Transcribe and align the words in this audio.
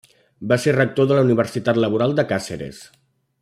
Va 0.51 0.57
ser 0.63 0.73
rector 0.75 1.09
de 1.11 1.19
la 1.19 1.25
Universitat 1.27 1.81
Laboral 1.85 2.19
de 2.21 2.29
Càceres. 2.33 2.85